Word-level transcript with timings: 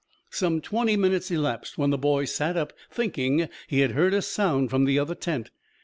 Some 0.31 0.61
twenty 0.61 0.95
minutes 0.97 1.29
elapsed 1.29 1.77
when 1.77 1.91
the 1.91 1.95
boy 1.99 2.25
sat 2.25 2.57
up, 2.57 2.73
thinking 2.89 3.47
he 3.67 3.81
had 3.81 3.91
heard 3.91 4.15
a 4.15 4.23
sound 4.23 4.71
from 4.71 4.85
the 4.85 4.97
other 4.97 5.13
tent. 5.13 5.51